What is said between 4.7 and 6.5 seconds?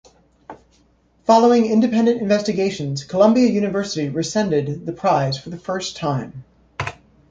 the prize for the first time.